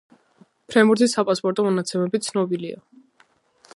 ფრენბურთის 0.71 1.13
„საპასპორტო“ 1.17 1.67
მონაცემები 1.67 2.23
ცნობილია: 2.29 2.81